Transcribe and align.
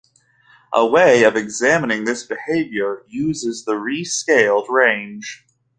A 0.73 0.83
way 0.83 1.21
of 1.25 1.35
examining 1.35 2.05
this 2.05 2.25
behavior 2.25 3.03
uses 3.07 3.65
the 3.65 3.73
rescaled 3.73 4.67
range. 4.67 5.45